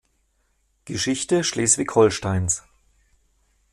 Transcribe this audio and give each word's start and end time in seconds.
Geschichte 0.85 1.43
Schleswig-Holsteins. 1.43 2.63